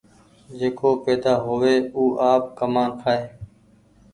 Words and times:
جيڪو 0.59 0.89
پيدآ 1.03 1.33
هووي 1.43 1.75
او 1.95 2.03
آپ 2.31 2.43
ڪمآن 2.59 2.89
کآئي۔ 3.01 3.23